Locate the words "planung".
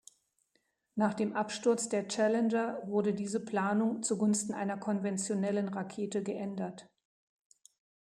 3.45-4.01